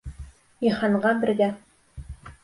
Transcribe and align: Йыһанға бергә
Йыһанға 0.67 1.11
бергә 1.25 1.49